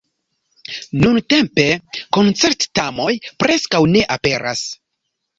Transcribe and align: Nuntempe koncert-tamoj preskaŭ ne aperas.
Nuntempe 1.01 1.65
koncert-tamoj 2.17 3.11
preskaŭ 3.43 3.83
ne 3.91 4.01
aperas. 4.17 4.65